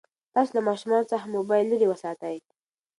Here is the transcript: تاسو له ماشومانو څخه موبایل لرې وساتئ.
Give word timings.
تاسو 0.33 0.51
له 0.57 0.61
ماشومانو 0.67 1.09
څخه 1.11 1.33
موبایل 1.35 1.65
لرې 1.69 1.87
وساتئ. 1.89 2.37